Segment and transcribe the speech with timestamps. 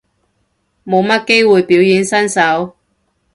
[0.83, 2.75] 冇乜機會表演身手